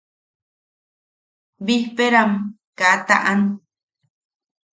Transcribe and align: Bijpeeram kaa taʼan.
Bijpeeram 1.65 2.31
kaa 2.79 2.95
taʼan. 3.07 3.41